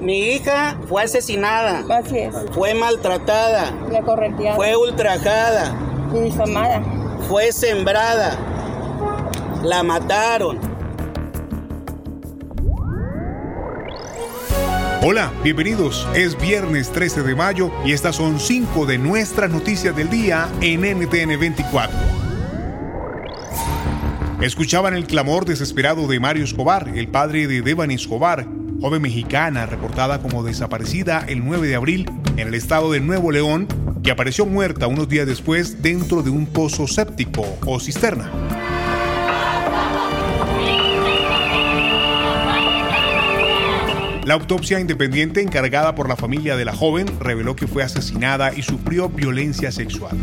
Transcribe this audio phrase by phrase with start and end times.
[0.00, 1.84] Mi hija fue asesinada.
[1.94, 2.34] Así es.
[2.52, 3.70] Fue maltratada.
[3.90, 4.56] La correteada.
[4.56, 5.76] Fue ultrajada.
[6.14, 6.82] Y difamada.
[7.28, 8.38] Fue sembrada.
[9.62, 10.58] La mataron.
[15.02, 16.08] Hola, bienvenidos.
[16.14, 20.80] Es viernes 13 de mayo y estas son cinco de nuestras noticias del día en
[20.80, 21.98] NTN 24.
[24.40, 28.46] Escuchaban el clamor desesperado de Mario Escobar, el padre de Devani Escobar,
[28.80, 33.68] joven mexicana reportada como desaparecida el 9 de abril en el estado de Nuevo León,
[34.02, 38.30] que apareció muerta unos días después dentro de un pozo séptico o cisterna.
[44.30, 48.62] La autopsia independiente encargada por la familia de la joven reveló que fue asesinada y
[48.62, 50.16] sufrió violencia sexual.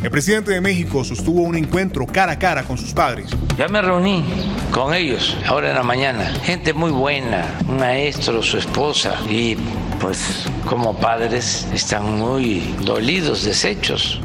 [0.00, 3.30] El presidente de México sostuvo un encuentro cara a cara con sus padres.
[3.56, 4.24] Ya me reuní
[4.70, 6.32] con ellos ahora en la mañana.
[6.44, 9.56] Gente muy buena, un maestro, su esposa y
[10.00, 14.20] pues como padres están muy dolidos, deshechos.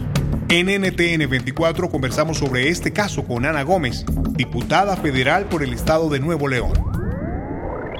[0.49, 6.07] En NTN 24 conversamos sobre este caso con Ana Gómez, diputada federal por el estado
[6.11, 6.92] de Nuevo León.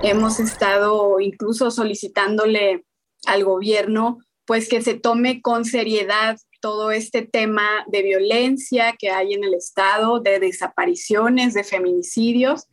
[0.04, 2.86] Hemos estado incluso solicitándole
[3.26, 9.34] al gobierno pues que se tome con seriedad todo este tema de violencia que hay
[9.34, 12.68] en el Estado, de desapariciones, de feminicidios.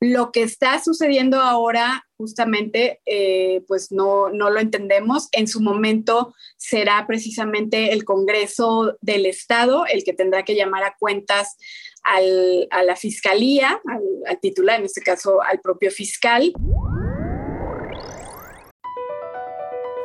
[0.00, 5.28] Lo que está sucediendo ahora, justamente, eh, pues no, no lo entendemos.
[5.32, 10.96] En su momento será precisamente el Congreso del Estado el que tendrá que llamar a
[10.98, 11.56] cuentas
[12.04, 16.52] al, a la Fiscalía, al, al titular, en este caso al propio fiscal.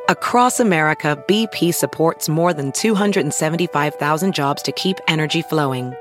[0.07, 5.95] Across America, BP supports more than 275,000 jobs to keep energy flowing.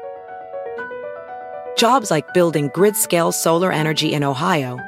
[1.78, 4.78] Jobs like building grid scale solar energy in Ohio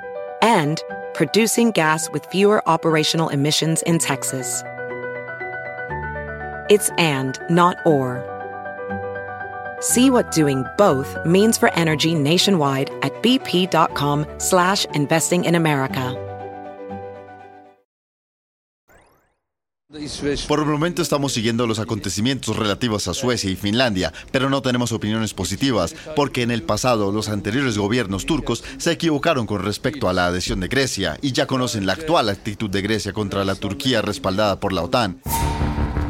[0.42, 0.82] and
[1.14, 4.62] producing gas with fewer operational emissions in Texas.
[6.68, 8.35] It's and, not or.
[9.80, 16.16] See what doing both means for energy nationwide at bp.com slash investing in America.
[20.48, 24.92] Por el momento estamos siguiendo los acontecimientos relativos a Suecia y Finlandia, pero no tenemos
[24.92, 30.12] opiniones positivas, porque en el pasado los anteriores gobiernos turcos se equivocaron con respecto a
[30.12, 34.02] la adhesión de Grecia y ya conocen la actual actitud de Grecia contra la Turquía
[34.02, 35.20] respaldada por la OTAN.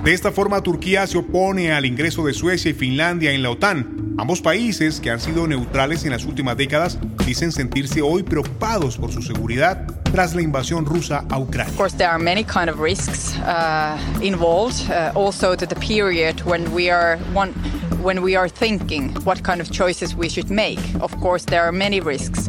[0.06, 4.14] De esta forma, Turquía se opone al ingreso de Suecia y Finlandia en la OTAN.
[4.18, 6.96] Ambos países, que han sido neutrales en las últimas décadas,
[7.26, 11.72] dicen sentirse hoy preocupados por su seguridad tras la invasión rusa a Ucrania.
[11.72, 14.88] Of course, there are many kind of risks uh, involved.
[14.88, 17.52] Uh, also, to the period when we are one,
[18.00, 20.78] when we are thinking what kind of choices we should make.
[21.00, 22.46] Of course, there are many risks,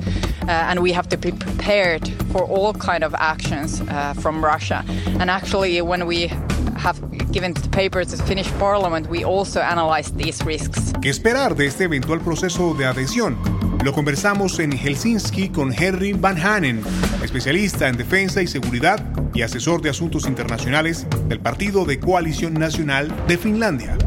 [0.47, 4.85] uh, and we have to be prepared for all kind of actions uh, from Russia.
[5.19, 6.29] And actually, when we
[6.77, 6.99] have
[7.31, 10.93] given the papers to the Finnish Parliament, we also analyzed these risks.
[11.01, 13.37] ¿Qué esperar de este eventual proceso de adhesión?
[13.83, 16.83] Lo conversamos en Helsinki con Henry Van Hanen,
[17.23, 18.99] especialista en defensa y seguridad
[19.33, 23.97] y asesor de asuntos internacionales del Partido de Coalición Nacional de Finlandia.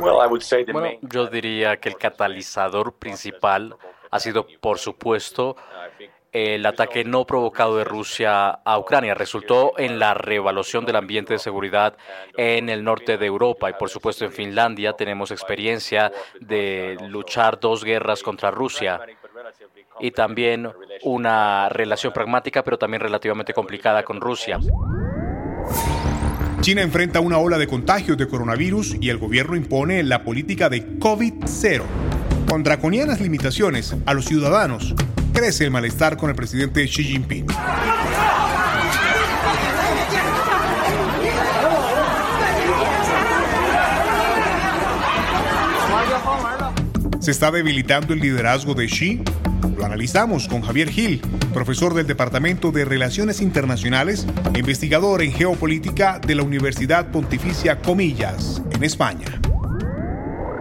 [0.00, 3.76] Bueno, yo diría que el catalizador principal
[4.10, 5.56] ha sido, por supuesto,
[6.38, 9.14] el ataque no provocado de Rusia a Ucrania.
[9.14, 11.96] Resultó en la reevaluación del ambiente de seguridad
[12.36, 17.84] en el norte de Europa y, por supuesto, en Finlandia tenemos experiencia de luchar dos
[17.84, 19.00] guerras contra Rusia
[20.00, 20.70] y también
[21.02, 24.60] una relación pragmática, pero también relativamente complicada con Rusia.
[26.60, 30.98] China enfrenta una ola de contagios de coronavirus y el gobierno impone la política de
[30.98, 31.82] COVID-0.
[32.48, 34.94] Con draconianas limitaciones a los ciudadanos,
[35.38, 37.46] crece el malestar con el presidente Xi Jinping.
[47.20, 49.22] ¿Se está debilitando el liderazgo de Xi?
[49.76, 51.20] Lo analizamos con Javier Gil,
[51.54, 54.26] profesor del Departamento de Relaciones Internacionales
[54.56, 59.40] investigador en geopolítica de la Universidad Pontificia Comillas, en España.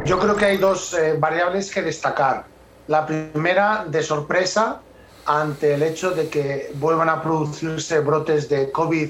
[0.05, 2.56] Yo creo que hay dos eh, variables que destacar.
[2.87, 4.81] La primera, de sorpresa,
[5.25, 9.09] ante el hecho de que vuelvan a producirse brotes de COVID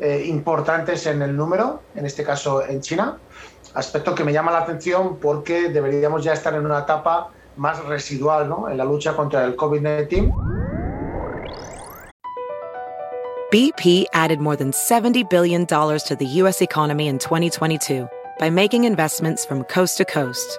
[0.00, 3.18] eh, importantes en el número, en este caso en China.
[3.74, 8.48] Aspecto que me llama la atención porque deberíamos ya estar en una etapa más residual
[8.48, 8.68] ¿no?
[8.68, 10.32] en la lucha contra el COVID-19.
[13.50, 16.60] BP added more than $70 billion to the U.S.
[16.60, 20.58] economy in 2022 by making investments from coast to coast.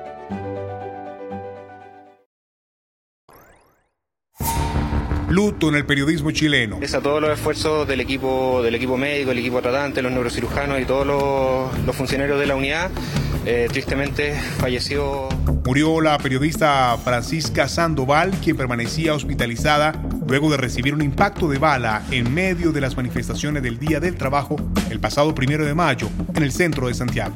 [5.31, 6.79] Luto en el periodismo chileno.
[6.81, 10.81] Es a todos los esfuerzos del equipo, del equipo médico, el equipo tratante, los neurocirujanos
[10.81, 12.91] y todos los, los funcionarios de la unidad.
[13.45, 15.29] Eh, tristemente falleció.
[15.65, 19.93] Murió la periodista Francisca Sandoval, quien permanecía hospitalizada
[20.27, 24.15] luego de recibir un impacto de bala en medio de las manifestaciones del Día del
[24.15, 24.57] Trabajo
[24.89, 27.33] el pasado primero de mayo en el centro de Santiago.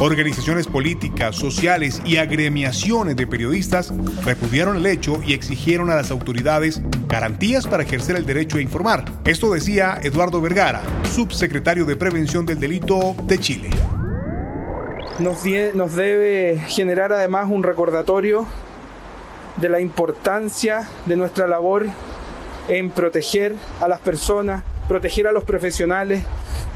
[0.00, 3.92] Organizaciones políticas, sociales y agremiaciones de periodistas
[4.24, 9.04] repudiaron el hecho y exigieron a las autoridades garantías para ejercer el derecho a informar.
[9.24, 13.70] Esto decía Eduardo Vergara, subsecretario de Prevención del Delito de Chile.
[15.18, 15.42] Nos,
[15.74, 18.46] nos debe generar además un recordatorio
[19.56, 21.86] de la importancia de nuestra labor
[22.68, 26.22] en proteger a las personas, proteger a los profesionales,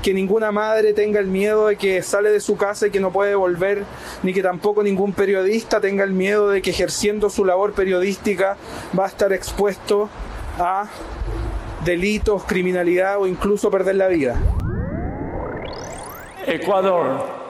[0.03, 3.13] que ninguna madre tenga el miedo de que sale de su casa y que no
[3.13, 3.85] puede volver,
[4.23, 8.57] ni que tampoco ningún periodista tenga el miedo de que ejerciendo su labor periodística
[8.99, 10.09] va a estar expuesto
[10.59, 10.89] a
[11.85, 14.41] delitos, criminalidad o incluso perder la vida.
[16.47, 17.41] Ecuador.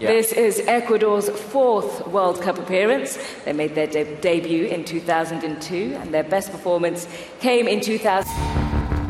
[0.00, 3.18] This is Ecuador's fourth World Cup appearance.
[3.44, 7.08] They made their de debut in 2002 and their best performance
[7.40, 8.65] came in 2000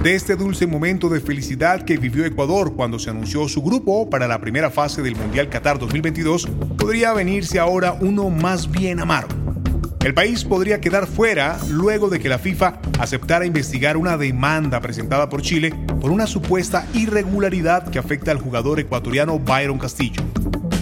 [0.06, 4.28] de este dulce momento de felicidad que vivió Ecuador cuando se anunció su grupo para
[4.28, 6.46] la primera fase del Mundial Qatar 2022,
[6.78, 9.34] podría venirse ahora uno más bien amargo.
[10.04, 15.28] El país podría quedar fuera luego de que la FIFA aceptara investigar una demanda presentada
[15.28, 20.22] por Chile por una supuesta irregularidad que afecta al jugador ecuatoriano Byron Castillo.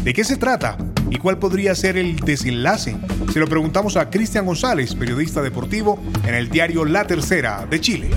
[0.02, 0.76] ¿De qué se trata?
[1.08, 2.94] ¿Y cuál podría ser el desenlace?
[3.32, 8.10] Se lo preguntamos a Cristian González, periodista deportivo en el diario La Tercera de Chile.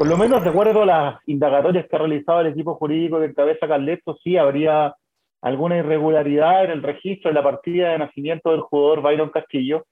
[0.00, 3.34] Por lo menos, de acuerdo a las indagatorias que ha realizado el equipo jurídico de
[3.34, 4.94] cabeza Carleto, sí habría
[5.42, 9.84] alguna irregularidad en el registro de la partida de nacimiento del jugador Byron Castillo.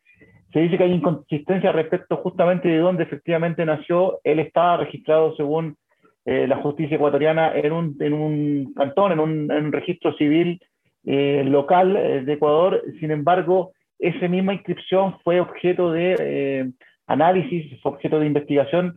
[0.51, 4.19] Se dice que hay inconsistencia respecto justamente de dónde efectivamente nació.
[4.25, 5.77] Él estaba registrado según
[6.25, 10.59] eh, la justicia ecuatoriana en un, en un cantón, en un, registro civil
[11.05, 12.83] eh, local eh, de Ecuador.
[12.99, 16.73] Sin embargo, esa misma inscripción fue objeto de
[17.07, 18.97] análisis, fue objeto de investigación